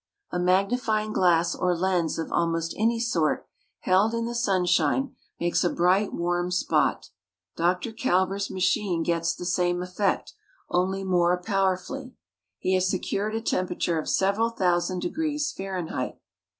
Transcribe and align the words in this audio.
A 0.31 0.39
magnifying 0.39 1.13
glass 1.13 1.53
or 1.53 1.77
lens 1.77 2.17
of 2.17 2.31
almost 2.31 2.73
any 2.75 2.99
sort 2.99 3.45
held 3.81 4.15
in 4.15 4.25
the 4.25 4.33
sunshine 4.33 5.15
makes 5.39 5.63
a 5.63 5.69
bright, 5.69 6.11
warm 6.11 6.49
spot. 6.49 7.11
Dr. 7.55 7.91
Calver's 7.91 8.49
machine 8.49 9.03
gets 9.03 9.35
the 9.35 9.45
same 9.45 9.79
effect, 9.83 10.33
only 10.71 11.03
more 11.03 11.39
powerfully. 11.39 12.15
He 12.57 12.73
has 12.73 12.89
secured 12.89 13.35
a 13.35 13.41
temperature 13.41 13.99
of 13.99 14.09
several 14.09 14.49
thousand 14.49 15.01
degrees 15.03 15.51
Fahrenheit. 15.51 16.17